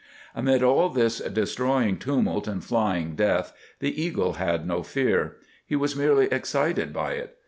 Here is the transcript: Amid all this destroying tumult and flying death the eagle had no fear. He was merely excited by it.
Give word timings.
Amid 0.33 0.63
all 0.63 0.89
this 0.89 1.19
destroying 1.19 1.99
tumult 1.99 2.47
and 2.47 2.63
flying 2.63 3.13
death 3.13 3.53
the 3.77 4.01
eagle 4.01 4.33
had 4.33 4.65
no 4.65 4.81
fear. 4.81 5.35
He 5.63 5.75
was 5.75 5.95
merely 5.95 6.25
excited 6.31 6.91
by 6.91 7.11
it. 7.11 7.37